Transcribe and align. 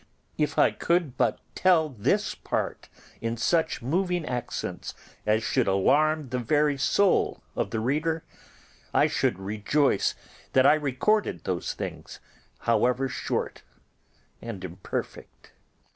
If 0.35 0.57
I 0.57 0.71
could 0.71 1.15
but 1.15 1.39
tell 1.53 1.89
this 1.89 2.33
part 2.33 2.89
in 3.21 3.37
such 3.37 3.83
moving 3.83 4.25
accents 4.25 4.95
as 5.27 5.43
should 5.43 5.67
alarm 5.67 6.29
the 6.29 6.39
very 6.39 6.75
soul 6.75 7.43
of 7.55 7.69
the 7.69 7.79
reader, 7.79 8.23
I 8.95 9.05
should 9.05 9.37
rejoice 9.37 10.15
that 10.53 10.65
I 10.65 10.73
recorded 10.73 11.43
those 11.43 11.73
things, 11.75 12.19
however 12.61 13.07
short 13.07 13.61
and 14.41 14.63
imperfect. 14.65 15.51